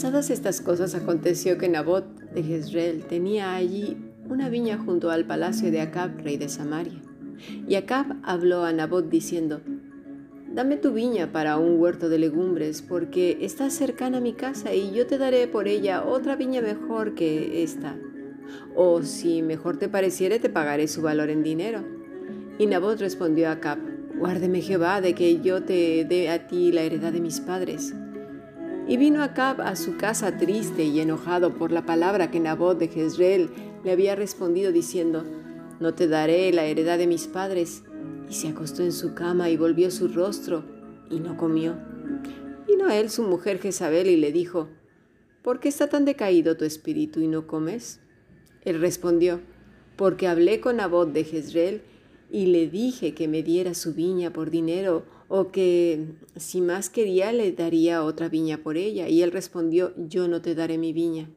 Pasadas 0.00 0.30
estas 0.30 0.62
cosas 0.62 0.94
aconteció 0.94 1.58
que 1.58 1.68
Nabot 1.68 2.06
de 2.32 2.42
Jezreel 2.42 3.04
tenía 3.04 3.54
allí 3.54 3.98
una 4.30 4.48
viña 4.48 4.78
junto 4.78 5.10
al 5.10 5.26
palacio 5.26 5.70
de 5.70 5.82
Acab, 5.82 6.22
rey 6.22 6.38
de 6.38 6.48
Samaria. 6.48 7.02
Y 7.68 7.74
Acab 7.74 8.16
habló 8.22 8.64
a 8.64 8.72
Nabot 8.72 9.10
diciendo, 9.10 9.60
Dame 10.54 10.78
tu 10.78 10.94
viña 10.94 11.32
para 11.32 11.58
un 11.58 11.78
huerto 11.78 12.08
de 12.08 12.18
legumbres, 12.18 12.80
porque 12.80 13.36
está 13.42 13.68
cercana 13.68 14.16
a 14.16 14.20
mi 14.22 14.32
casa 14.32 14.72
y 14.72 14.90
yo 14.92 15.06
te 15.06 15.18
daré 15.18 15.46
por 15.48 15.68
ella 15.68 16.02
otra 16.02 16.34
viña 16.34 16.62
mejor 16.62 17.14
que 17.14 17.62
esta. 17.62 17.98
O 18.74 19.02
si 19.02 19.42
mejor 19.42 19.76
te 19.76 19.90
pareciere, 19.90 20.38
te 20.38 20.48
pagaré 20.48 20.88
su 20.88 21.02
valor 21.02 21.28
en 21.28 21.42
dinero. 21.42 21.84
Y 22.58 22.64
Nabot 22.64 22.98
respondió 22.98 23.50
a 23.50 23.52
Acab, 23.52 23.80
Guárdeme 24.18 24.62
Jehová 24.62 25.02
de 25.02 25.14
que 25.14 25.42
yo 25.42 25.62
te 25.62 26.06
dé 26.06 26.30
a 26.30 26.46
ti 26.46 26.72
la 26.72 26.80
heredad 26.80 27.12
de 27.12 27.20
mis 27.20 27.40
padres. 27.40 27.92
Y 28.90 28.96
vino 28.96 29.22
Acab 29.22 29.60
a 29.60 29.76
su 29.76 29.96
casa 29.96 30.36
triste 30.36 30.82
y 30.82 30.98
enojado 30.98 31.54
por 31.54 31.70
la 31.70 31.86
palabra 31.86 32.32
que 32.32 32.40
Nabot 32.40 32.76
de 32.76 32.88
Jezreel 32.88 33.48
le 33.84 33.92
había 33.92 34.16
respondido 34.16 34.72
diciendo, 34.72 35.24
No 35.78 35.94
te 35.94 36.08
daré 36.08 36.52
la 36.52 36.64
heredad 36.64 36.98
de 36.98 37.06
mis 37.06 37.28
padres 37.28 37.84
y 38.28 38.34
se 38.34 38.48
acostó 38.48 38.82
en 38.82 38.90
su 38.90 39.14
cama 39.14 39.48
y 39.48 39.56
volvió 39.56 39.92
su 39.92 40.08
rostro 40.08 40.64
y 41.08 41.20
no 41.20 41.36
comió. 41.36 41.76
Vino 42.66 42.88
a 42.88 42.96
él 42.96 43.10
su 43.10 43.22
mujer 43.22 43.60
Jezabel 43.60 44.08
y 44.08 44.16
le 44.16 44.32
dijo, 44.32 44.68
¿por 45.42 45.60
qué 45.60 45.68
está 45.68 45.88
tan 45.88 46.04
decaído 46.04 46.56
tu 46.56 46.64
espíritu 46.64 47.20
y 47.20 47.28
no 47.28 47.46
comes? 47.46 48.00
Él 48.62 48.80
respondió, 48.80 49.40
porque 49.94 50.26
hablé 50.26 50.60
con 50.60 50.78
Nabot 50.78 51.12
de 51.12 51.22
Jezreel 51.22 51.82
y 52.28 52.46
le 52.46 52.68
dije 52.68 53.14
que 53.14 53.28
me 53.28 53.44
diera 53.44 53.74
su 53.74 53.94
viña 53.94 54.32
por 54.32 54.50
dinero 54.50 55.04
o 55.32 55.52
que 55.52 56.06
si 56.34 56.60
más 56.60 56.90
quería 56.90 57.32
le 57.32 57.52
daría 57.52 58.02
otra 58.02 58.28
viña 58.28 58.58
por 58.64 58.76
ella. 58.76 59.08
Y 59.08 59.22
él 59.22 59.30
respondió, 59.30 59.94
yo 59.96 60.26
no 60.26 60.42
te 60.42 60.56
daré 60.56 60.76
mi 60.76 60.92
viña. 60.92 61.30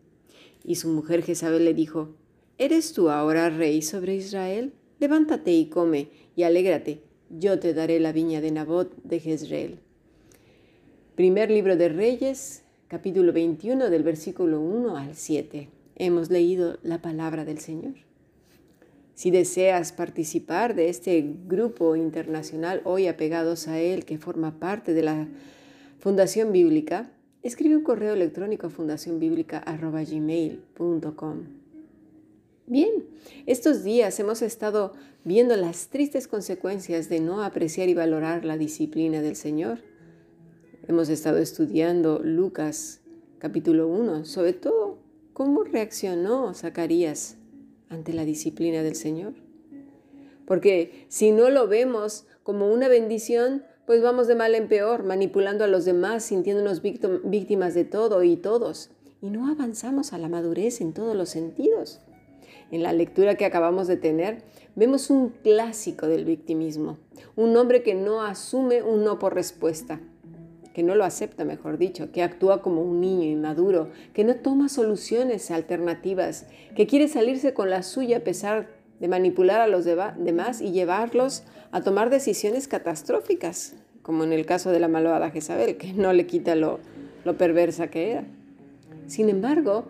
Y 0.66 0.76
su 0.76 0.90
mujer 0.90 1.22
Jezabel 1.22 1.64
le 1.64 1.76
dijo, 1.76 2.09
¿eres 2.58 2.94
tú 2.94 3.12
ahora 3.12 3.52
rey 3.52 3.84
sobre 3.84 4.16
Israel? 4.16 4.73
Levántate 5.00 5.54
y 5.54 5.67
come 5.67 6.09
y 6.36 6.42
alégrate, 6.42 7.02
yo 7.30 7.59
te 7.59 7.76
daré 7.76 8.00
la 8.00 8.14
viña 8.14 8.42
de 8.42 8.52
Nabot 8.52 8.92
de 9.04 9.20
Jezreel. 9.20 9.78
Primer 11.16 11.52
libro 11.52 11.78
de 11.78 11.89
Reyes, 11.89 12.64
capítulo 12.88 13.32
21, 13.32 13.92
del 13.92 14.02
versículo 14.02 14.60
1 14.60 14.98
al 14.98 15.16
7. 15.16 15.70
Hemos 15.98 16.32
leído 16.32 16.80
la 16.82 17.00
palabra 17.00 17.45
del 17.45 17.60
Señor. 17.60 17.94
Si 19.16 19.30
deseas 19.30 19.92
participar 19.92 20.73
de 20.75 20.89
este 20.89 21.23
grupo 21.47 21.95
internacional 21.95 22.81
hoy 22.83 23.06
apegados 23.08 23.67
a 23.67 23.80
Él, 23.80 24.05
que 24.05 24.17
forma 24.17 24.59
parte 24.59 24.95
de 24.95 25.03
la 25.03 25.28
Fundación 26.00 26.52
Bíblica, 26.52 27.11
escribe 27.44 27.78
un 27.78 27.83
correo 27.83 28.14
electrónico 28.14 28.66
a 28.67 28.72
fundacionbiblica.gmail.com. 28.72 31.38
Bien, 32.66 32.92
estos 33.45 33.83
días 33.83 34.17
hemos 34.20 34.42
estado 34.42 34.94
viendo 35.23 35.55
las 35.58 35.89
tristes 35.89 36.27
consecuencias 36.27 37.08
de 37.09 37.20
no 37.20 37.44
apreciar 37.44 37.89
y 37.89 37.94
valorar 37.94 38.45
la 38.45 38.58
disciplina 38.58 39.22
del 39.22 39.36
Señor. 39.36 39.80
Hemos 40.88 41.09
estado 41.09 41.38
estudiando 41.38 42.20
Lucas 42.23 43.02
capítulo 43.38 43.88
1, 43.89 44.25
sobre 44.25 44.53
todo 44.53 44.98
cómo 45.33 45.64
reaccionó 45.64 46.52
Zacarías 46.53 47.38
ante 47.89 48.14
la 48.14 48.26
disciplina 48.26 48.84
del 48.84 48.95
Señor. 48.95 49.34
Porque 50.45 51.06
si 51.09 51.31
no 51.31 51.50
lo 51.50 51.67
vemos 51.67 52.26
como 52.44 52.72
una 52.72 52.88
bendición, 52.88 53.64
pues 53.86 54.02
vamos 54.02 54.28
de 54.28 54.36
mal 54.36 54.56
en 54.56 54.67
peor, 54.67 55.03
manipulando 55.03 55.64
a 55.64 55.67
los 55.67 55.86
demás, 55.86 56.26
sintiéndonos 56.26 56.81
víctimas 56.81 57.73
de 57.73 57.86
todo 57.86 58.23
y 58.23 58.36
todos. 58.36 58.92
Y 59.22 59.30
no 59.30 59.48
avanzamos 59.48 60.14
a 60.14 60.17
la 60.17 60.30
madurez 60.30 60.82
en 60.82 60.94
todos 60.94 61.16
los 61.16 61.30
sentidos 61.30 62.02
en 62.73 62.82
la 62.82 62.92
lectura 62.92 63.36
que 63.36 63.45
acabamos 63.45 63.88
de 63.88 63.98
tener, 63.98 64.42
vemos 64.76 65.11
un 65.11 65.30
clásico 65.30 66.08
del 66.08 66.26
victimismo, 66.26 66.98
un 67.36 67.55
hombre 67.55 67.83
que 67.83 67.94
no 67.94 68.23
asume 68.23 68.82
un 68.82 69.04
no 69.04 69.20
por 69.20 69.36
respuesta, 69.36 70.02
que 70.73 70.84
no 70.84 70.95
lo 70.95 71.04
acepta, 71.04 71.45
mejor 71.45 71.78
dicho, 71.78 72.11
que 72.11 72.23
actúa 72.23 72.61
como 72.61 72.82
un 72.82 73.00
niño 73.00 73.26
inmaduro, 73.26 73.89
que 74.14 74.23
no 74.23 74.36
toma 74.36 74.70
soluciones 74.70 75.52
alternativas, 75.52 76.48
que 76.76 76.88
quiere 76.88 77.08
salirse 77.08 77.54
con 77.54 77.70
la 77.70 77.84
suya 77.84 78.17
a 78.17 78.23
pesar 78.23 78.70
de 79.00 79.08
manipular 79.08 79.62
a 79.62 79.67
los 79.67 79.86
demás 79.86 80.62
y 80.62 80.72
llevarlos 80.72 81.44
a 81.72 81.82
tomar 81.82 82.10
decisiones 82.10 82.67
catastróficas, 82.67 83.76
como 84.02 84.23
en 84.23 84.33
el 84.33 84.45
caso 84.45 84.72
de 84.72 84.80
la 84.80 84.88
malvada 84.88 85.32
Jezabel, 85.32 85.78
que 85.78 85.94
no 85.94 86.14
le 86.14 86.26
quita 86.26 86.56
lo, 86.56 86.80
lo 87.23 87.38
perversa 87.38 87.88
que 87.88 88.12
era. 88.12 88.26
Sin 89.08 89.30
embargo, 89.30 89.86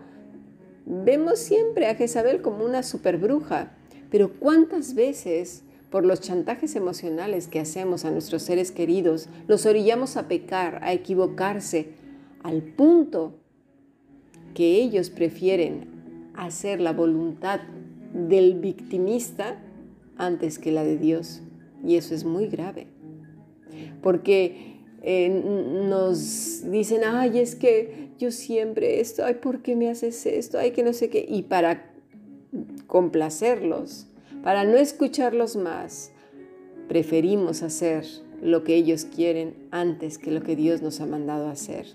Vemos 0.86 1.40
siempre 1.40 1.88
a 1.88 1.96
Jezabel 1.96 2.42
como 2.42 2.66
una 2.66 2.84
superbruja, 2.84 3.72
pero 4.12 4.34
¿cuántas 4.34 4.96
veces 4.96 5.64
por 5.94 6.06
los 6.08 6.22
chantajes 6.22 6.76
emocionales 6.76 7.48
que 7.48 7.60
hacemos 7.60 8.04
a 8.04 8.10
nuestros 8.10 8.42
seres 8.42 8.72
queridos 8.72 9.30
los 9.48 9.68
orillamos 9.68 10.18
a 10.18 10.28
pecar, 10.28 10.80
a 10.82 10.92
equivocarse, 10.92 11.90
al 12.42 12.64
punto 12.64 13.36
que 14.56 14.82
ellos 14.82 15.12
prefieren 15.12 15.86
hacer 16.34 16.82
la 16.82 16.94
voluntad 16.94 17.60
del 18.12 18.56
victimista 18.56 19.62
antes 20.18 20.58
que 20.58 20.72
la 20.72 20.84
de 20.84 20.98
Dios? 20.98 21.44
Y 21.86 21.96
eso 21.96 22.16
es 22.16 22.26
muy 22.26 22.48
grave, 22.48 22.88
porque 24.02 24.80
eh, 25.04 25.30
nos 25.88 26.72
dicen, 26.72 27.02
ay, 27.06 27.38
es 27.38 27.54
que 27.54 28.10
yo 28.18 28.32
siempre 28.32 29.00
esto, 29.00 29.24
ay, 29.26 29.36
¿por 29.36 29.62
qué 29.62 29.76
me 29.76 29.92
haces 29.92 30.26
esto? 30.26 30.58
Ay, 30.58 30.72
que 30.72 30.82
no 30.82 30.94
sé 30.94 31.12
qué. 31.12 31.24
Y 31.30 31.44
para 31.44 31.94
complacerlos, 32.88 34.08
para 34.44 34.66
no 34.66 34.76
escucharlos 34.76 35.56
más, 35.56 36.12
preferimos 36.90 37.64
hacer 37.64 38.06
lo 38.42 38.66
que 38.66 38.76
ellos 38.76 39.06
quieren 39.06 39.70
antes 39.72 40.18
que 40.18 40.32
lo 40.32 40.44
que 40.44 40.58
Dios 40.58 40.82
nos 40.82 41.00
ha 41.00 41.06
mandado 41.06 41.48
hacer. 41.48 41.86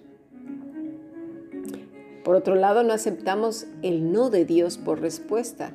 Por 2.25 2.37
otro 2.37 2.55
lado, 2.55 2.83
no 2.83 2.95
aceptamos 2.95 3.67
el 3.83 4.13
no 4.13 4.31
de 4.31 4.47
Dios 4.47 4.79
por 4.79 5.01
respuesta. 5.01 5.75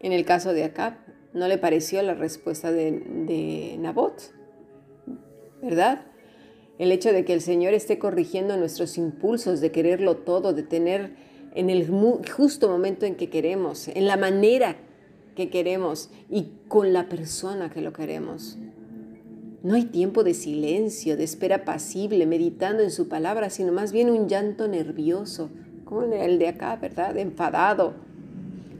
En 0.00 0.12
el 0.12 0.24
caso 0.24 0.52
de 0.52 0.64
Acab, 0.64 0.94
no 1.32 1.48
le 1.48 1.56
pareció 1.56 2.02
la 2.02 2.14
respuesta 2.14 2.70
de, 2.70 2.92
de 2.92 3.76
Nabot, 3.78 4.34
¿verdad? 5.62 6.06
El 6.78 6.92
hecho 6.92 7.12
de 7.12 7.24
que 7.24 7.32
el 7.32 7.40
Señor 7.40 7.72
esté 7.72 7.98
corrigiendo 7.98 8.56
nuestros 8.58 8.98
impulsos 8.98 9.60
de 9.60 9.72
quererlo 9.72 10.18
todo, 10.18 10.52
de 10.52 10.62
tener 10.62 11.14
en 11.54 11.70
el 11.70 11.88
justo 11.88 12.68
momento 12.68 13.06
en 13.06 13.16
que 13.16 13.30
queremos, 13.30 13.88
en 13.88 14.06
la 14.06 14.16
manera 14.16 14.76
que 15.34 15.50
queremos 15.50 16.10
y 16.30 16.48
con 16.68 16.92
la 16.92 17.08
persona 17.08 17.70
que 17.70 17.80
lo 17.80 17.92
queremos. 17.92 18.58
No 19.62 19.74
hay 19.74 19.84
tiempo 19.84 20.24
de 20.24 20.34
silencio, 20.34 21.16
de 21.16 21.24
espera 21.24 21.64
pasible, 21.64 22.26
meditando 22.26 22.82
en 22.82 22.90
su 22.90 23.08
palabra, 23.08 23.48
sino 23.48 23.72
más 23.72 23.92
bien 23.92 24.10
un 24.10 24.28
llanto 24.28 24.66
nervioso, 24.66 25.50
como 25.84 26.02
el 26.02 26.38
de 26.38 26.48
acá, 26.48 26.76
¿verdad? 26.76 27.16
Enfadado, 27.16 27.94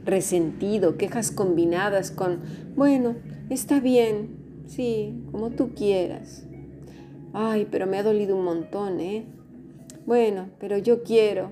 resentido, 0.03 0.97
quejas 0.97 1.31
combinadas 1.31 2.11
con, 2.11 2.41
bueno, 2.75 3.15
está 3.49 3.79
bien, 3.79 4.63
sí, 4.67 5.23
como 5.31 5.51
tú 5.51 5.73
quieras. 5.73 6.45
Ay, 7.31 7.67
pero 7.71 7.87
me 7.87 7.97
ha 7.97 8.03
dolido 8.03 8.35
un 8.35 8.43
montón, 8.43 8.99
¿eh? 8.99 9.25
Bueno, 10.05 10.49
pero 10.59 10.77
yo 10.77 11.03
quiero, 11.03 11.51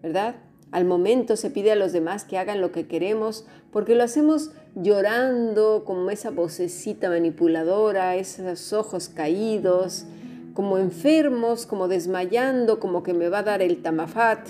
¿verdad? 0.00 0.36
Al 0.72 0.84
momento 0.84 1.36
se 1.36 1.50
pide 1.50 1.72
a 1.72 1.76
los 1.76 1.92
demás 1.92 2.24
que 2.24 2.38
hagan 2.38 2.60
lo 2.60 2.70
que 2.70 2.86
queremos 2.86 3.44
porque 3.72 3.94
lo 3.94 4.04
hacemos 4.04 4.52
llorando 4.76 5.84
como 5.84 6.10
esa 6.10 6.30
vocecita 6.30 7.08
manipuladora, 7.08 8.14
esos 8.16 8.72
ojos 8.72 9.08
caídos, 9.08 10.06
como 10.54 10.78
enfermos, 10.78 11.66
como 11.66 11.88
desmayando, 11.88 12.78
como 12.78 13.02
que 13.02 13.14
me 13.14 13.28
va 13.28 13.38
a 13.38 13.42
dar 13.42 13.62
el 13.62 13.82
tamafat, 13.82 14.48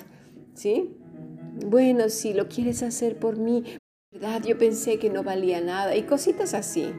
¿sí? 0.55 0.97
Bueno, 1.67 2.09
si 2.09 2.35
lo 2.35 2.49
quieres 2.49 2.83
hacer 2.83 3.17
por 3.17 3.37
mí, 3.37 3.65
¿verdad? 4.13 4.43
Yo 4.43 4.59
pensé 4.59 4.99
que 4.99 5.11
no 5.11 5.23
valía 5.23 5.61
nada 5.61 5.97
y 5.97 6.03
cositas 6.03 6.53
así. 6.53 6.93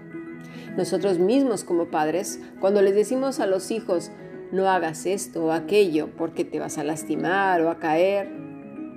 Nosotros 0.77 1.19
mismos 1.19 1.63
como 1.63 1.91
padres, 1.91 2.39
cuando 2.59 2.81
les 2.81 2.95
decimos 2.95 3.39
a 3.39 3.45
los 3.45 3.69
hijos, 3.71 4.11
no 4.51 4.67
hagas 4.67 5.05
esto 5.05 5.45
o 5.45 5.51
aquello 5.51 6.09
porque 6.17 6.45
te 6.45 6.59
vas 6.59 6.77
a 6.77 6.83
lastimar 6.83 7.61
o 7.61 7.69
a 7.69 7.79
caer, 7.79 8.50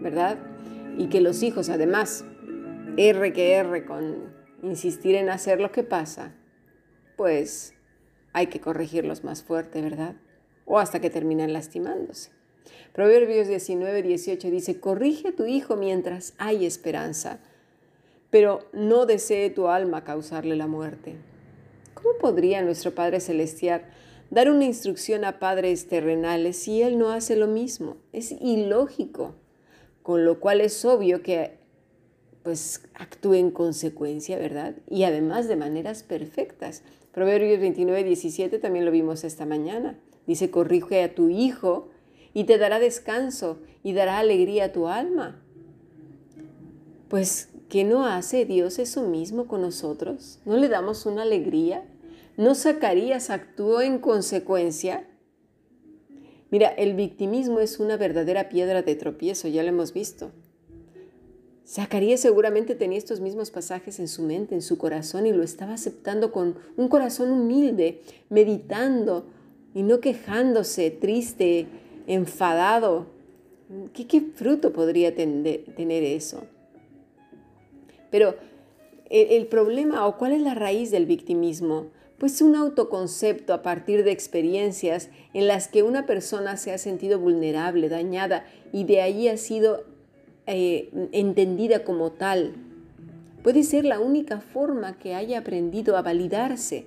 ¿verdad? 0.05 0.39
Y 0.97 1.09
que 1.09 1.21
los 1.21 1.43
hijos 1.43 1.69
además, 1.69 2.25
R 2.97 3.33
que 3.33 3.55
R 3.55 3.85
con 3.85 4.33
insistir 4.63 5.17
en 5.17 5.31
hacer 5.31 5.61
lo 5.61 5.73
que 5.73 5.83
pasa, 5.83 6.33
pues 7.17 7.75
hay 8.33 8.47
que 8.47 8.61
corregirlos 8.61 9.25
más 9.25 9.43
fuerte, 9.43 9.83
¿verdad? 9.83 10.15
O 10.67 10.79
hasta 10.79 11.01
que 11.01 11.11
terminan 11.11 11.53
lastimándose. 11.53 12.31
Proverbios 12.93 13.49
19, 13.49 14.03
18 14.03 14.51
dice, 14.51 14.79
corrige 14.79 15.29
a 15.29 15.37
tu 15.37 15.47
hijo 15.47 15.75
mientras 15.75 16.35
hay 16.39 16.65
esperanza, 16.65 17.41
pero 18.31 18.61
no 18.73 19.07
desee 19.07 19.51
tu 19.51 19.69
alma 19.69 20.05
causarle 20.05 20.55
la 20.55 20.69
muerte. 20.69 21.17
¿Cómo 21.95 22.17
podría 22.19 22.63
nuestro 22.63 22.95
Padre 22.95 23.21
Celestial 23.21 23.83
dar 24.31 24.51
una 24.51 24.65
instrucción 24.65 25.25
a 25.25 25.39
padres 25.39 25.87
terrenales 25.87 26.57
si 26.57 26.83
Él 26.83 26.99
no 26.99 27.11
hace 27.11 27.37
lo 27.37 27.47
mismo. 27.47 27.97
Es 28.13 28.33
ilógico, 28.33 29.35
con 30.05 30.27
lo 30.27 30.39
cual 30.39 30.61
es 30.61 30.85
obvio 30.85 31.23
que 31.23 31.53
pues 32.43 32.83
actúe 32.93 33.35
en 33.35 33.51
consecuencia, 33.51 34.37
¿verdad? 34.37 34.75
Y 34.91 35.05
además 35.05 35.49
de 35.49 35.57
maneras 35.57 36.03
perfectas. 36.03 36.83
Proverbios 37.11 37.59
29, 37.59 38.05
17 38.05 38.59
también 38.59 38.85
lo 38.85 38.91
vimos 38.91 39.25
esta 39.25 39.47
mañana. 39.47 39.99
Dice, 40.27 40.51
corrige 40.51 41.03
a 41.03 41.15
tu 41.15 41.31
hijo 41.31 41.89
y 42.35 42.45
te 42.45 42.59
dará 42.59 42.81
descanso 42.81 43.61
y 43.83 43.95
dará 43.95 44.19
alegría 44.19 44.67
a 44.67 44.73
tu 44.73 44.89
alma. 44.89 45.43
Pues, 47.09 47.49
¿qué 47.71 47.85
no 47.85 48.05
hace 48.05 48.45
Dios 48.45 48.79
eso 48.79 49.09
mismo 49.09 49.47
con 49.47 49.63
nosotros? 49.63 50.39
¿No 50.45 50.59
le 50.59 50.69
damos 50.69 51.07
una 51.07 51.23
alegría? 51.23 51.83
¿No 52.37 52.55
Zacarías 52.55 53.31
actuó 53.31 53.81
en 53.81 53.99
consecuencia? 54.01 55.09
Mira, 56.55 56.69
el 56.69 56.95
victimismo 56.95 57.59
es 57.59 57.81
una 57.81 57.97
verdadera 57.97 58.49
piedra 58.49 58.83
de 58.83 58.95
tropiezo, 58.95 59.49
ya 59.49 59.65
lo 59.65 59.71
hemos 59.71 59.93
visto. 59.93 60.31
Zacarías 61.67 62.21
seguramente 62.21 62.77
tenía 62.77 62.97
estos 62.97 63.19
mismos 63.19 63.51
pasajes 63.51 63.99
en 63.99 64.07
su 64.07 64.23
mente, 64.23 64.55
en 64.55 64.63
su 64.63 64.79
corazón, 64.79 65.27
y 65.27 65.33
lo 65.33 65.43
estaba 65.43 65.75
aceptando 65.75 66.31
con 66.31 66.55
un 66.77 66.87
corazón 66.87 67.33
humilde, 67.33 68.03
meditando 68.31 69.27
y 69.75 69.83
no 69.83 69.99
quejándose, 69.99 70.93
triste, 70.93 71.67
enfadado. 72.07 73.07
¿Qué, 73.93 74.21
fruto 74.21 74.73
podría 74.73 75.13
tener 75.13 76.05
eso? 76.05 76.45
Pero 78.13 78.37
el 79.11 79.49
problema 79.49 80.07
o 80.07 80.19
cuál 80.19 80.31
es 80.31 80.41
la 80.41 80.55
raíz 80.55 80.93
del 80.93 81.07
victimismo? 81.07 81.89
Pues 82.19 82.41
un 82.41 82.55
autoconcepto 82.55 83.53
a 83.53 83.63
partir 83.63 84.05
de 84.05 84.13
experiencias 84.13 85.11
en 85.33 85.49
las 85.49 85.69
que 85.69 85.83
una 85.83 86.07
persona 86.07 86.57
se 86.57 86.73
ha 86.73 86.79
sentido 86.79 87.19
vulnerable, 87.19 87.89
dañada 87.89 88.45
y 88.73 88.85
de 88.85 89.03
ahí 89.03 89.29
ha 89.29 89.37
sido 89.37 89.85
eh, 90.47 90.91
entendida 91.13 91.85
como 91.85 92.13
tal. 92.13 92.55
Puede 93.43 93.63
ser 93.63 93.85
la 93.85 94.01
única 94.01 94.41
forma 94.41 94.99
que 94.99 95.15
haya 95.15 95.41
aprendido 95.41 95.97
a 95.97 96.03
validarse 96.03 96.87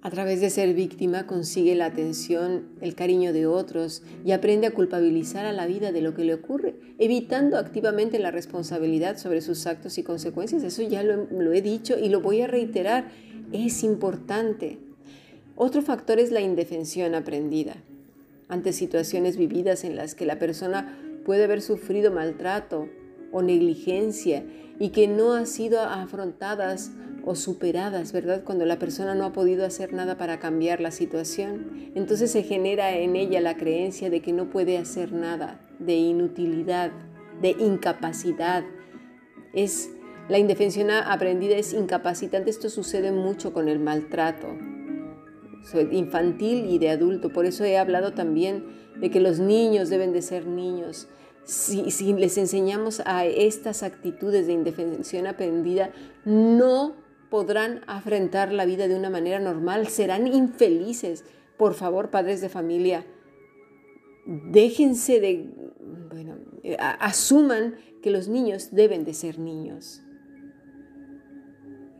a 0.00 0.10
través 0.10 0.40
de 0.40 0.48
ser 0.48 0.74
víctima 0.74 1.26
consigue 1.26 1.74
la 1.74 1.86
atención, 1.86 2.68
el 2.80 2.94
cariño 2.94 3.32
de 3.32 3.46
otros 3.46 4.02
y 4.24 4.30
aprende 4.30 4.68
a 4.68 4.70
culpabilizar 4.70 5.44
a 5.44 5.52
la 5.52 5.66
vida 5.66 5.90
de 5.90 6.02
lo 6.02 6.14
que 6.14 6.22
le 6.22 6.34
ocurre, 6.34 6.76
evitando 6.98 7.58
activamente 7.58 8.20
la 8.20 8.30
responsabilidad 8.30 9.18
sobre 9.18 9.40
sus 9.40 9.66
actos 9.66 9.98
y 9.98 10.04
consecuencias. 10.04 10.62
Eso 10.62 10.82
ya 10.82 11.02
lo, 11.02 11.52
he 11.52 11.62
dicho 11.62 11.98
y 11.98 12.10
lo 12.10 12.20
voy 12.20 12.42
a 12.42 12.46
reiterar. 12.46 13.10
Es 13.52 13.82
importante. 13.82 14.78
Otro 15.56 15.80
factor 15.80 16.18
es 16.18 16.30
la 16.30 16.40
indefensión 16.40 17.14
aprendida 17.14 17.76
ante 18.48 18.72
situaciones 18.72 19.36
vividas 19.36 19.84
en 19.84 19.96
las 19.96 20.14
que 20.14 20.26
la 20.26 20.38
persona 20.38 20.98
puede 21.24 21.44
haber 21.44 21.62
sufrido 21.62 22.12
maltrato 22.12 22.88
o 23.32 23.42
negligencia 23.42 24.44
y 24.78 24.90
que 24.90 25.08
no 25.08 25.32
ha 25.32 25.46
sido 25.46 25.80
afrontadas 25.80 26.92
o 27.24 27.34
superadas, 27.34 28.12
¿verdad? 28.12 28.42
Cuando 28.44 28.64
la 28.64 28.78
persona 28.78 29.14
no 29.14 29.24
ha 29.24 29.32
podido 29.32 29.66
hacer 29.66 29.92
nada 29.92 30.16
para 30.16 30.38
cambiar 30.38 30.80
la 30.80 30.90
situación, 30.90 31.90
entonces 31.94 32.30
se 32.30 32.42
genera 32.42 32.96
en 32.96 33.16
ella 33.16 33.40
la 33.40 33.56
creencia 33.56 34.10
de 34.10 34.20
que 34.20 34.32
no 34.32 34.50
puede 34.50 34.78
hacer 34.78 35.12
nada, 35.12 35.60
de 35.78 35.96
inutilidad, 35.96 36.90
de 37.42 37.50
incapacidad. 37.58 38.64
Es 39.52 39.90
la 40.28 40.38
indefensión 40.38 40.90
aprendida 40.90 41.56
es 41.56 41.72
incapacitante. 41.72 42.50
Esto 42.50 42.68
sucede 42.68 43.12
mucho 43.12 43.52
con 43.52 43.68
el 43.68 43.78
maltrato 43.78 44.48
infantil 45.90 46.66
y 46.66 46.78
de 46.78 46.90
adulto. 46.90 47.30
Por 47.32 47.46
eso 47.46 47.64
he 47.64 47.78
hablado 47.78 48.12
también 48.12 48.64
de 49.00 49.10
que 49.10 49.20
los 49.20 49.38
niños 49.38 49.88
deben 49.88 50.12
de 50.12 50.22
ser 50.22 50.46
niños. 50.46 51.08
Si, 51.44 51.90
si 51.90 52.12
les 52.12 52.36
enseñamos 52.36 53.00
a 53.06 53.24
estas 53.24 53.82
actitudes 53.82 54.46
de 54.46 54.52
indefensión 54.52 55.26
aprendida, 55.26 55.92
no 56.24 56.94
podrán 57.30 57.82
afrontar 57.86 58.52
la 58.52 58.66
vida 58.66 58.88
de 58.88 58.96
una 58.96 59.10
manera 59.10 59.38
normal, 59.38 59.88
serán 59.88 60.26
infelices. 60.26 61.24
Por 61.56 61.74
favor, 61.74 62.10
padres 62.10 62.40
de 62.40 62.48
familia, 62.48 63.06
déjense 64.26 65.20
de, 65.20 65.50
bueno, 66.10 66.36
asuman 67.00 67.76
que 68.02 68.10
los 68.10 68.28
niños 68.28 68.68
deben 68.72 69.04
de 69.04 69.14
ser 69.14 69.38
niños. 69.38 70.02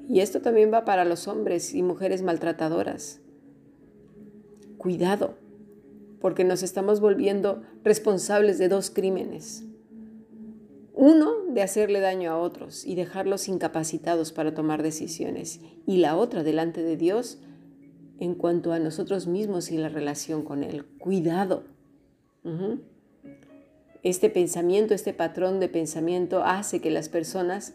Y 0.08 0.20
esto 0.20 0.40
también 0.40 0.72
va 0.72 0.84
para 0.84 1.05
los 1.05 1.28
hombres 1.28 1.75
y 1.75 1.82
mujeres 1.82 2.22
maltratadoras. 2.22 3.20
Cuidado, 4.78 5.34
porque 6.20 6.44
nos 6.44 6.62
estamos 6.62 7.00
volviendo 7.00 7.62
responsables 7.84 8.58
de 8.58 8.69
dos 8.69 8.90
crímenes. 8.90 9.64
Uno, 10.94 11.44
de 11.50 11.62
hacerle 11.62 12.00
daño 12.00 12.32
a 12.32 12.38
otros 12.38 12.84
y 12.84 12.94
dejarlos 12.94 13.49
incapacitados 13.49 14.32
para 14.32 14.55
tomar 14.55 14.82
decisiones. 14.82 15.60
Y 15.87 15.99
la 15.99 16.16
otra, 16.16 16.43
delante 16.43 16.82
de 16.82 16.96
Dios, 16.96 17.38
en 18.19 18.34
cuanto 18.34 18.72
a 18.72 18.78
nosotros 18.78 19.26
mismos 19.26 19.70
y 19.70 19.76
la 19.76 19.88
relación 19.88 20.43
con 20.43 20.64
Él. 20.64 20.84
Cuidado. 20.99 21.64
Este 24.02 24.31
pensamiento, 24.31 24.94
este 24.94 25.12
patrón 25.12 25.61
de 25.61 25.69
pensamiento 25.69 26.43
hace 26.43 26.81
que 26.81 26.90
las 26.90 27.08
personas 27.08 27.75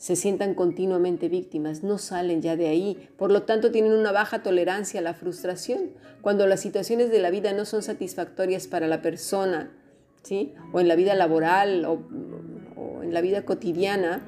se 0.00 0.16
sientan 0.16 0.54
continuamente 0.54 1.28
víctimas, 1.28 1.82
no 1.82 1.98
salen 1.98 2.40
ya 2.40 2.56
de 2.56 2.68
ahí, 2.68 3.10
por 3.18 3.30
lo 3.30 3.42
tanto 3.42 3.70
tienen 3.70 3.92
una 3.92 4.12
baja 4.12 4.42
tolerancia 4.42 4.98
a 4.98 5.02
la 5.02 5.12
frustración. 5.12 5.90
Cuando 6.22 6.46
las 6.46 6.60
situaciones 6.60 7.10
de 7.10 7.18
la 7.18 7.28
vida 7.28 7.52
no 7.52 7.66
son 7.66 7.82
satisfactorias 7.82 8.66
para 8.66 8.88
la 8.88 9.02
persona, 9.02 9.70
¿sí? 10.22 10.54
o 10.72 10.80
en 10.80 10.88
la 10.88 10.96
vida 10.96 11.14
laboral 11.14 11.84
o 11.84 13.02
en 13.02 13.12
la 13.12 13.20
vida 13.20 13.44
cotidiana, 13.44 14.22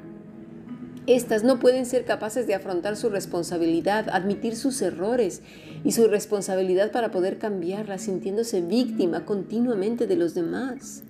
estas 1.07 1.43
no 1.43 1.59
pueden 1.59 1.87
ser 1.87 2.05
capaces 2.05 2.47
de 2.47 2.55
afrontar 2.55 2.95
su 2.99 3.09
responsabilidad, 3.09 4.11
admitir 4.11 4.57
sus 4.57 4.83
errores 4.83 5.41
y 5.85 5.93
su 5.93 6.07
responsabilidad 6.07 6.93
para 6.93 7.11
poder 7.11 7.39
cambiarla, 7.39 7.97
sintiéndose 7.97 8.61
víctima 8.61 9.25
continuamente 9.25 10.07
de 10.07 10.17
los 10.17 10.35
demás. 10.35 11.03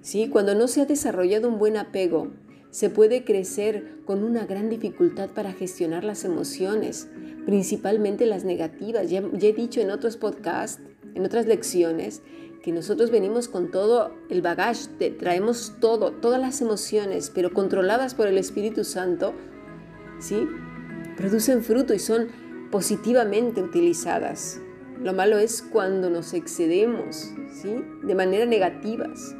Sí, 0.00 0.30
cuando 0.30 0.54
no 0.54 0.66
se 0.66 0.80
ha 0.80 0.86
desarrollado 0.86 1.46
un 1.46 1.58
buen 1.58 1.76
apego, 1.76 2.32
se 2.70 2.90
puede 2.90 3.24
crecer 3.24 3.98
con 4.04 4.22
una 4.22 4.46
gran 4.46 4.68
dificultad 4.68 5.30
para 5.30 5.52
gestionar 5.52 6.04
las 6.04 6.24
emociones, 6.24 7.08
principalmente 7.44 8.26
las 8.26 8.44
negativas. 8.44 9.10
Ya, 9.10 9.20
he 9.20 9.52
dicho 9.52 9.80
en 9.80 9.90
otros 9.90 10.16
podcasts, 10.16 10.82
en 11.14 11.24
otras 11.24 11.46
lecciones, 11.46 12.22
que 12.62 12.72
nosotros 12.72 13.10
venimos 13.10 13.48
con 13.48 13.70
todo 13.70 14.12
el 14.28 14.42
bagaje, 14.42 15.10
traemos 15.10 15.74
todo, 15.80 16.12
todas 16.12 16.40
las 16.40 16.60
emociones, 16.60 17.30
pero 17.32 17.52
controladas 17.52 18.14
por 18.14 18.26
el 18.26 18.38
Espíritu 18.38 18.82
Santo, 18.84 19.32
¿sí? 20.18 20.46
Producen 21.16 21.62
fruto 21.62 21.94
y 21.94 21.98
son 21.98 22.28
positivamente 22.70 23.62
utilizadas. 23.62 24.60
Lo 25.00 25.12
malo 25.12 25.38
es 25.38 25.62
cuando 25.62 26.10
nos 26.10 26.34
excedemos, 26.34 27.30
¿sí? 27.62 27.84
De 28.02 28.14
manera 28.14 28.46
negativas, 28.46 29.36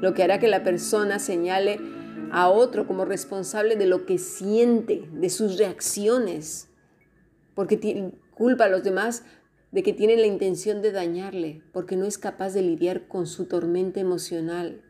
lo 0.00 0.12
que 0.14 0.22
hará 0.22 0.38
que 0.38 0.48
la 0.48 0.62
persona 0.62 1.18
señale 1.18 1.80
a 2.32 2.48
otro 2.48 2.86
como 2.86 3.04
responsable 3.04 3.76
de 3.76 3.86
lo 3.86 4.06
que 4.06 4.18
siente, 4.18 5.08
de 5.12 5.30
sus 5.30 5.58
reacciones, 5.58 6.68
porque 7.54 8.12
culpa 8.34 8.64
a 8.64 8.68
los 8.68 8.82
demás 8.82 9.24
de 9.72 9.82
que 9.82 9.92
tiene 9.92 10.16
la 10.16 10.26
intención 10.26 10.82
de 10.82 10.92
dañarle 10.92 11.62
porque 11.72 11.96
no 11.96 12.06
es 12.06 12.18
capaz 12.18 12.54
de 12.54 12.62
lidiar 12.62 13.08
con 13.08 13.26
su 13.26 13.46
tormenta 13.46 14.00
emocional. 14.00 14.82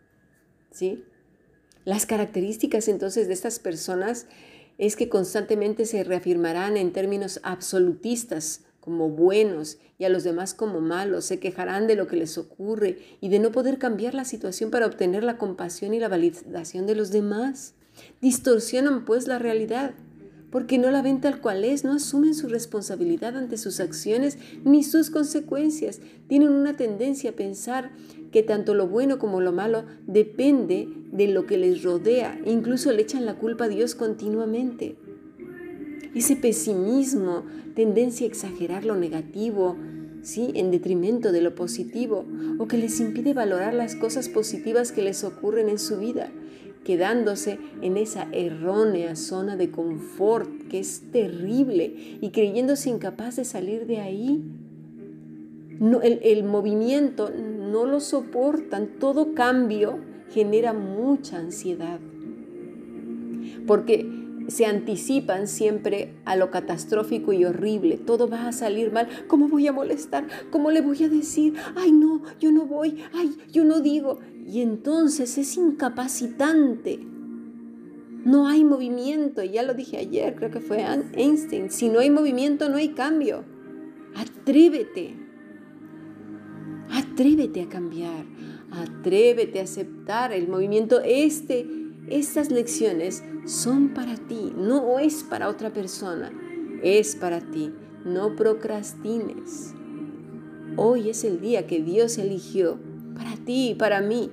¿Sí? 0.70 1.04
Las 1.84 2.06
características 2.06 2.88
entonces 2.88 3.28
de 3.28 3.34
estas 3.34 3.58
personas 3.58 4.26
es 4.78 4.96
que 4.96 5.08
constantemente 5.08 5.86
se 5.86 6.04
reafirmarán 6.04 6.76
en 6.76 6.92
términos 6.92 7.40
absolutistas 7.42 8.64
como 8.86 9.08
buenos 9.08 9.78
y 9.98 10.04
a 10.04 10.08
los 10.08 10.22
demás 10.22 10.54
como 10.54 10.80
malos, 10.80 11.24
se 11.24 11.40
quejarán 11.40 11.88
de 11.88 11.96
lo 11.96 12.06
que 12.06 12.14
les 12.14 12.38
ocurre 12.38 12.98
y 13.20 13.30
de 13.30 13.40
no 13.40 13.50
poder 13.50 13.78
cambiar 13.78 14.14
la 14.14 14.24
situación 14.24 14.70
para 14.70 14.86
obtener 14.86 15.24
la 15.24 15.38
compasión 15.38 15.92
y 15.92 15.98
la 15.98 16.06
validación 16.06 16.86
de 16.86 16.94
los 16.94 17.10
demás. 17.10 17.74
Distorsionan 18.20 19.04
pues 19.04 19.26
la 19.26 19.40
realidad 19.40 19.94
porque 20.52 20.78
no 20.78 20.92
la 20.92 21.02
ven 21.02 21.20
tal 21.20 21.40
cual 21.40 21.64
es, 21.64 21.82
no 21.82 21.94
asumen 21.94 22.32
su 22.32 22.46
responsabilidad 22.46 23.36
ante 23.36 23.58
sus 23.58 23.80
acciones 23.80 24.38
ni 24.64 24.84
sus 24.84 25.10
consecuencias. 25.10 26.00
Tienen 26.28 26.50
una 26.50 26.76
tendencia 26.76 27.30
a 27.30 27.34
pensar 27.34 27.90
que 28.30 28.44
tanto 28.44 28.72
lo 28.72 28.86
bueno 28.86 29.18
como 29.18 29.40
lo 29.40 29.50
malo 29.50 29.84
depende 30.06 30.88
de 31.10 31.26
lo 31.26 31.44
que 31.46 31.58
les 31.58 31.82
rodea. 31.82 32.40
Incluso 32.46 32.92
le 32.92 33.02
echan 33.02 33.26
la 33.26 33.34
culpa 33.34 33.64
a 33.64 33.68
Dios 33.68 33.96
continuamente. 33.96 34.94
Ese 36.14 36.36
pesimismo, 36.36 37.44
tendencia 37.74 38.26
a 38.26 38.28
exagerar 38.28 38.84
lo 38.84 38.96
negativo, 38.96 39.76
¿sí? 40.22 40.50
en 40.54 40.70
detrimento 40.70 41.32
de 41.32 41.40
lo 41.40 41.54
positivo, 41.54 42.24
o 42.58 42.66
que 42.66 42.78
les 42.78 43.00
impide 43.00 43.34
valorar 43.34 43.74
las 43.74 43.94
cosas 43.94 44.28
positivas 44.28 44.92
que 44.92 45.02
les 45.02 45.24
ocurren 45.24 45.68
en 45.68 45.78
su 45.78 45.98
vida 45.98 46.30
quedándose 46.86 47.58
en 47.82 47.96
esa 47.96 48.28
errónea 48.30 49.16
zona 49.16 49.56
de 49.56 49.72
confort 49.72 50.48
que 50.70 50.78
es 50.78 51.10
terrible 51.10 52.18
y 52.20 52.30
creyéndose 52.30 52.90
incapaz 52.90 53.34
de 53.34 53.44
salir 53.44 53.86
de 53.86 53.98
ahí. 53.98 54.44
No, 55.80 56.00
el, 56.00 56.20
el 56.22 56.44
movimiento 56.44 57.28
no 57.30 57.86
lo 57.86 57.98
soportan, 57.98 59.00
todo 59.00 59.34
cambio 59.34 59.98
genera 60.30 60.72
mucha 60.72 61.38
ansiedad. 61.38 61.98
Porque 63.66 64.08
se 64.48 64.66
anticipan 64.66 65.48
siempre 65.48 66.14
a 66.24 66.36
lo 66.36 66.50
catastrófico 66.50 67.32
y 67.32 67.44
horrible. 67.44 67.96
Todo 67.98 68.28
va 68.28 68.48
a 68.48 68.52
salir 68.52 68.92
mal. 68.92 69.08
¿Cómo 69.26 69.48
voy 69.48 69.66
a 69.66 69.72
molestar? 69.72 70.26
¿Cómo 70.50 70.70
le 70.70 70.80
voy 70.80 71.02
a 71.04 71.08
decir? 71.08 71.54
Ay, 71.74 71.92
no, 71.92 72.22
yo 72.38 72.52
no 72.52 72.66
voy. 72.66 73.02
Ay, 73.12 73.36
yo 73.50 73.64
no 73.64 73.80
digo. 73.80 74.20
Y 74.46 74.60
entonces 74.60 75.38
es 75.38 75.56
incapacitante. 75.56 77.00
No 78.24 78.46
hay 78.46 78.64
movimiento. 78.64 79.42
Ya 79.42 79.62
lo 79.62 79.74
dije 79.74 79.98
ayer, 79.98 80.34
creo 80.34 80.50
que 80.50 80.60
fue 80.60 80.84
Einstein. 81.14 81.70
Si 81.70 81.88
no 81.88 82.00
hay 82.00 82.10
movimiento, 82.10 82.68
no 82.68 82.76
hay 82.76 82.90
cambio. 82.90 83.44
Atrévete. 84.14 85.14
Atrévete 86.90 87.62
a 87.62 87.68
cambiar. 87.68 88.24
Atrévete 88.70 89.60
a 89.60 89.64
aceptar 89.64 90.32
el 90.32 90.48
movimiento. 90.48 91.00
Este, 91.04 91.66
estas 92.08 92.50
lecciones 92.50 93.22
son 93.46 93.94
para 93.94 94.16
ti, 94.16 94.52
no 94.56 94.98
es 94.98 95.24
para 95.24 95.48
otra 95.48 95.72
persona, 95.72 96.30
es 96.82 97.16
para 97.16 97.40
ti. 97.40 97.72
No 98.04 98.36
procrastines. 98.36 99.74
Hoy 100.76 101.10
es 101.10 101.24
el 101.24 101.40
día 101.40 101.66
que 101.66 101.82
Dios 101.82 102.18
eligió 102.18 102.78
para 103.16 103.34
ti 103.36 103.70
y 103.70 103.74
para 103.74 104.00
mí, 104.00 104.30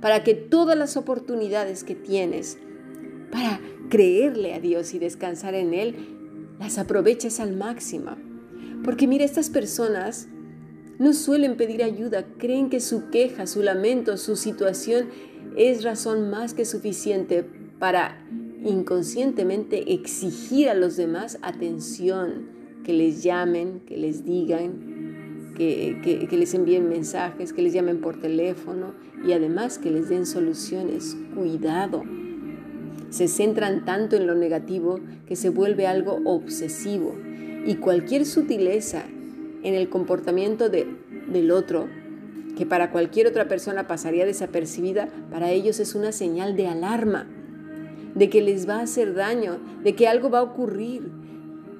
para 0.00 0.24
que 0.24 0.32
todas 0.32 0.78
las 0.78 0.96
oportunidades 0.96 1.84
que 1.84 1.94
tienes 1.94 2.56
para 3.30 3.60
creerle 3.90 4.54
a 4.54 4.60
Dios 4.60 4.94
y 4.94 4.98
descansar 4.98 5.54
en 5.54 5.74
Él, 5.74 5.96
las 6.58 6.78
aproveches 6.78 7.40
al 7.40 7.54
máximo. 7.54 8.16
Porque 8.82 9.06
mira, 9.06 9.26
estas 9.26 9.50
personas 9.50 10.28
no 11.00 11.14
suelen 11.14 11.56
pedir 11.56 11.82
ayuda, 11.82 12.26
creen 12.36 12.68
que 12.68 12.78
su 12.78 13.08
queja, 13.08 13.46
su 13.46 13.62
lamento, 13.62 14.18
su 14.18 14.36
situación 14.36 15.06
es 15.56 15.82
razón 15.82 16.28
más 16.28 16.52
que 16.52 16.66
suficiente 16.66 17.42
para 17.78 18.22
inconscientemente 18.62 19.94
exigir 19.94 20.68
a 20.68 20.74
los 20.74 20.98
demás 20.98 21.38
atención, 21.40 22.50
que 22.84 22.92
les 22.92 23.22
llamen, 23.22 23.80
que 23.86 23.96
les 23.96 24.26
digan, 24.26 25.54
que, 25.56 26.28
les 26.30 26.52
envíen 26.52 26.90
mensajes, 26.90 27.54
que 27.54 27.62
les 27.62 27.72
llamen 27.72 28.02
por 28.02 28.20
teléfono 28.20 28.92
y 29.26 29.32
además 29.32 29.78
que 29.78 29.90
les 29.90 30.10
den 30.10 30.26
soluciones. 30.26 31.16
Cuidado. 31.34 32.04
Se 33.08 33.26
centran 33.26 33.86
tanto 33.86 34.16
en 34.16 34.26
lo 34.26 34.34
negativo 34.34 35.00
que 35.26 35.34
se 35.34 35.48
vuelve 35.48 35.86
algo 35.86 36.18
obsesivo 36.26 37.14
y 37.66 37.76
cualquier 37.76 38.26
sutileza 38.26 39.06
en 39.62 39.74
el 39.74 39.88
comportamiento 39.88 40.68
del 40.68 41.50
otro, 41.50 41.88
que 42.56 42.66
para 42.66 42.90
cualquier 42.90 43.26
otra 43.26 43.48
persona 43.48 43.86
pasaría 43.86 44.26
desapercibida, 44.26 45.08
para 45.30 45.50
ellos 45.50 45.80
es 45.80 45.94
una 45.94 46.12
señal 46.12 46.56
de 46.56 46.66
alarma 46.66 47.26
de 48.14 48.28
que 48.28 48.42
les 48.42 48.68
va 48.68 48.76
a 48.76 48.82
hacer 48.82 49.14
daño, 49.14 49.58
de 49.82 49.94
que 49.94 50.08
algo 50.08 50.30
va 50.30 50.40
a 50.40 50.42
ocurrir, 50.42 51.10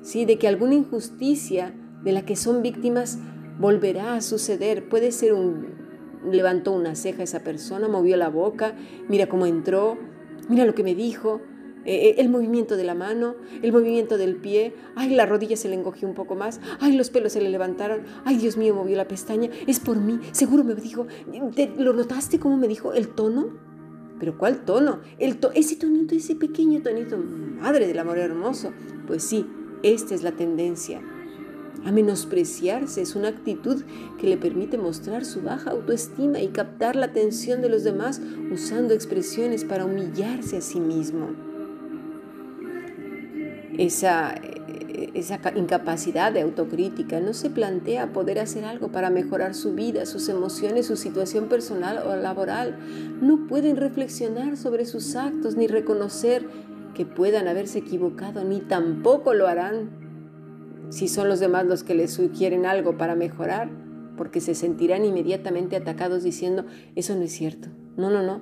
¿sí? 0.03 0.25
de 0.25 0.39
que 0.39 0.49
alguna 0.49 0.75
injusticia 0.75 1.75
de 2.03 2.13
la 2.13 2.23
que 2.23 2.37
son 2.37 2.63
víctimas 2.63 3.19
volverá 3.59 4.15
a 4.15 4.21
suceder. 4.21 4.89
Puede 4.89 5.13
ser 5.13 5.35
un, 5.35 5.67
levantó 6.31 6.73
una 6.73 6.95
ceja 6.95 7.23
esa 7.23 7.41
persona, 7.41 7.89
movió 7.89 8.17
la 8.17 8.29
boca, 8.29 8.75
mira 9.09 9.29
cómo 9.29 9.47
entró, 9.47 9.99
mira 10.49 10.65
lo 10.65 10.75
que 10.75 10.85
me 10.85 10.95
dijo, 10.95 11.41
eh, 11.85 12.09
eh, 12.09 12.15
el 12.19 12.29
movimiento 12.29 12.77
de 12.77 12.85
la 12.85 12.95
mano, 12.95 13.35
el 13.63 13.73
movimiento 13.73 14.19
del 14.19 14.37
pie, 14.37 14.75
ay, 14.97 15.11
la 15.15 15.27
rodilla 15.27 15.57
se 15.57 15.69
le 15.69 15.77
encogió 15.77 16.09
un 16.09 16.15
poco 16.15 16.35
más, 16.35 16.61
ay, 16.81 16.97
los 16.97 17.11
pelos 17.11 17.33
se 17.33 17.41
le 17.41 17.49
levantaron, 17.49 18.03
ay, 18.25 18.37
Dios 18.37 18.57
mío, 18.57 18.75
movió 18.75 18.97
la 18.97 19.09
pestaña, 19.09 19.51
es 19.67 19.81
por 19.81 19.97
mí, 19.97 20.21
seguro 20.33 20.65
me 20.65 20.75
dijo, 20.75 21.07
¿lo 21.79 21.93
notaste 21.93 22.39
cómo 22.39 22.57
me 22.57 22.69
dijo 22.69 22.93
el 22.93 23.09
tono? 23.09 23.71
¿Pero 24.19 24.37
cuál 24.37 24.65
tono? 24.67 25.01
El 25.19 25.39
ese 25.55 25.77
tonito, 25.77 26.15
ese 26.15 26.37
pequeño 26.37 26.83
tonito, 26.83 27.17
madre 27.17 27.87
del 27.87 27.99
amor 27.99 28.19
hermoso. 28.19 28.71
Pues 29.07 29.25
sí, 29.25 29.47
esta 29.83 30.15
es 30.15 30.23
la 30.23 30.33
tendencia. 30.33 31.01
A 31.87 31.93
menospreciarse 31.93 33.01
es 33.01 33.17
una 33.17 33.29
actitud 33.29 33.83
que 34.19 34.27
le 34.27 34.37
permite 34.37 34.77
mostrar 34.77 35.25
su 35.25 35.41
baja 35.41 35.71
autoestima 35.71 36.41
y 36.41 36.49
captar 36.49 36.97
la 36.97 37.07
atención 37.07 37.63
de 37.63 37.71
los 37.71 37.83
demás 37.83 38.21
usando 38.53 38.93
expresiones 38.93 39.65
para 39.65 39.87
humillarse 39.87 40.59
a 40.59 40.61
sí 40.61 40.81
mismo. 40.81 41.50
Esa 43.81 44.35
esa 45.15 45.41
incapacidad 45.57 46.33
de 46.33 46.43
autocrítica, 46.43 47.21
no 47.21 47.33
se 47.33 47.51
plantea 47.51 48.13
poder 48.13 48.39
hacer 48.39 48.65
algo 48.65 48.93
para 48.93 49.11
mejorar 49.11 49.55
su 49.55 49.75
vida, 49.75 50.07
sus 50.07 50.29
emociones, 50.29 50.87
su 50.87 50.97
situación 50.97 51.49
personal 51.49 51.99
o 52.07 52.17
laboral. 52.17 52.79
No 53.21 53.47
pueden 53.47 53.77
reflexionar 53.77 54.57
sobre 54.57 54.85
sus 54.85 55.17
actos 55.17 55.57
ni 55.57 55.67
reconocer 55.67 56.47
que 56.95 57.07
puedan 57.07 57.49
haberse 57.49 57.79
equivocado, 57.79 58.45
ni 58.45 58.61
tampoco 58.61 59.35
lo 59.35 59.47
harán 59.47 59.91
si 60.91 61.07
son 61.07 61.29
los 61.29 61.39
demás 61.39 61.67
los 61.67 61.85
que 61.85 61.95
les 61.95 62.13
sugieren 62.13 62.67
algo 62.67 62.99
para 62.99 63.15
mejorar, 63.15 63.71
porque 64.17 64.41
se 64.41 64.55
sentirán 64.55 65.05
inmediatamente 65.05 65.77
atacados 65.77 66.25
diciendo, 66.25 66.65
eso 66.97 67.15
no 67.15 67.23
es 67.23 67.33
cierto. 67.33 67.69
No, 67.97 68.11
no, 68.11 68.23
no, 68.23 68.41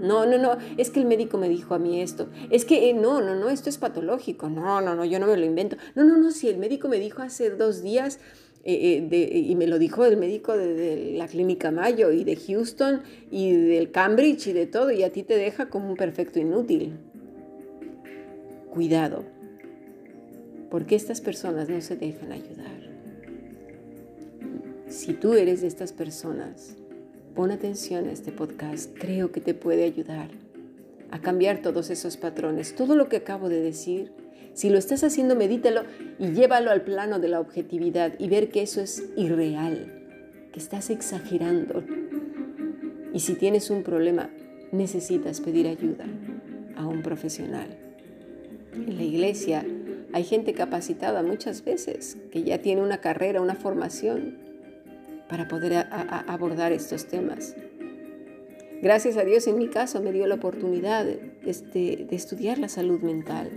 no, 0.00 0.26
no, 0.26 0.38
no, 0.38 0.56
es 0.76 0.90
que 0.90 1.00
el 1.00 1.06
médico 1.06 1.38
me 1.38 1.48
dijo 1.48 1.74
a 1.74 1.78
mí 1.78 2.00
esto. 2.00 2.28
Es 2.50 2.64
que 2.64 2.90
eh, 2.90 2.94
no, 2.94 3.20
no, 3.20 3.34
no, 3.34 3.48
esto 3.48 3.68
es 3.68 3.78
patológico. 3.78 4.48
No, 4.48 4.80
no, 4.80 4.94
no, 4.94 5.04
yo 5.04 5.18
no 5.18 5.26
me 5.26 5.36
lo 5.36 5.44
invento. 5.44 5.76
No, 5.94 6.04
no, 6.04 6.16
no, 6.16 6.30
si 6.30 6.48
el 6.48 6.58
médico 6.58 6.88
me 6.88 6.98
dijo 6.98 7.22
hace 7.22 7.50
dos 7.50 7.82
días, 7.82 8.18
eh, 8.62 9.08
eh, 9.10 9.38
y 9.38 9.54
me 9.56 9.66
lo 9.66 9.78
dijo 9.78 10.04
el 10.04 10.18
médico 10.18 10.56
de, 10.56 11.14
la 11.16 11.26
clínica 11.28 11.70
Mayo 11.70 12.12
y 12.12 12.24
de 12.24 12.36
Houston 12.36 13.02
y 13.30 13.52
del 13.52 13.90
Cambridge 13.90 14.48
y 14.48 14.52
de 14.52 14.66
todo, 14.66 14.90
y 14.90 15.02
a 15.02 15.10
ti 15.10 15.22
te 15.22 15.36
deja 15.36 15.70
como 15.70 15.88
un 15.88 15.96
perfecto 15.96 16.38
inútil. 16.38 16.98
Cuidado, 18.70 19.24
porque 20.70 20.94
estas 20.94 21.20
personas 21.20 21.68
no 21.68 21.80
se 21.80 21.96
dejan 21.96 22.32
ayudar. 22.32 22.90
Si 24.88 25.14
tú 25.14 25.34
eres 25.34 25.62
de 25.62 25.66
estas 25.66 25.92
personas, 25.92 26.76
Pon 27.34 27.52
atención 27.52 28.08
a 28.08 28.12
este 28.12 28.32
podcast, 28.32 28.90
creo 28.98 29.30
que 29.30 29.40
te 29.40 29.54
puede 29.54 29.84
ayudar 29.84 30.30
a 31.12 31.20
cambiar 31.20 31.62
todos 31.62 31.90
esos 31.90 32.16
patrones. 32.16 32.74
Todo 32.74 32.96
lo 32.96 33.08
que 33.08 33.18
acabo 33.18 33.48
de 33.48 33.60
decir, 33.60 34.10
si 34.52 34.68
lo 34.68 34.78
estás 34.78 35.04
haciendo, 35.04 35.36
medítalo 35.36 35.82
y 36.18 36.32
llévalo 36.32 36.72
al 36.72 36.82
plano 36.82 37.20
de 37.20 37.28
la 37.28 37.38
objetividad 37.38 38.14
y 38.18 38.28
ver 38.28 38.50
que 38.50 38.62
eso 38.62 38.80
es 38.80 39.04
irreal, 39.16 40.08
que 40.52 40.58
estás 40.58 40.90
exagerando. 40.90 41.84
Y 43.14 43.20
si 43.20 43.34
tienes 43.34 43.70
un 43.70 43.84
problema, 43.84 44.30
necesitas 44.72 45.40
pedir 45.40 45.68
ayuda 45.68 46.06
a 46.76 46.86
un 46.86 47.02
profesional. 47.02 47.78
En 48.74 48.96
la 48.96 49.02
iglesia 49.04 49.64
hay 50.12 50.24
gente 50.24 50.52
capacitada 50.52 51.22
muchas 51.22 51.64
veces 51.64 52.18
que 52.32 52.42
ya 52.42 52.58
tiene 52.60 52.82
una 52.82 53.00
carrera, 53.00 53.40
una 53.40 53.54
formación 53.54 54.38
para 55.30 55.46
poder 55.46 55.86
abordar 56.26 56.72
estos 56.72 57.06
temas. 57.06 57.54
Gracias 58.82 59.16
a 59.16 59.24
Dios 59.24 59.46
en 59.46 59.58
mi 59.58 59.68
caso 59.68 60.02
me 60.02 60.10
dio 60.10 60.26
la 60.26 60.34
oportunidad 60.34 61.04
de, 61.04 61.16
de 61.44 62.16
estudiar 62.16 62.58
la 62.58 62.68
salud 62.68 63.00
mental. 63.00 63.50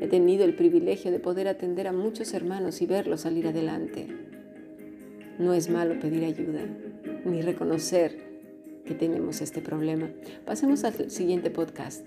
He 0.00 0.06
tenido 0.08 0.44
el 0.44 0.54
privilegio 0.54 1.10
de 1.10 1.18
poder 1.18 1.48
atender 1.48 1.88
a 1.88 1.92
muchos 1.92 2.34
hermanos 2.34 2.82
y 2.82 2.86
verlos 2.86 3.22
salir 3.22 3.48
adelante. 3.48 4.06
No 5.38 5.54
es 5.54 5.70
malo 5.70 5.98
pedir 5.98 6.24
ayuda 6.24 6.60
ni 7.24 7.42
reconocer 7.42 8.28
que 8.84 8.94
tenemos 8.94 9.40
este 9.40 9.60
problema. 9.60 10.10
Pasemos 10.44 10.84
al 10.84 11.10
siguiente 11.10 11.50
podcast. 11.50 12.06